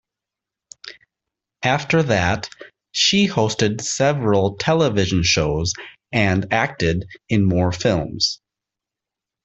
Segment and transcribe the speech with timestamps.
[1.63, 2.49] After that,
[2.91, 5.73] she hosted several television shows
[6.11, 8.39] and acted in more films.